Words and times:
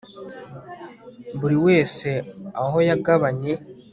buri 1.39 1.57
wese 1.65 2.09
aho 2.63 2.77
yagabanye 2.89 3.53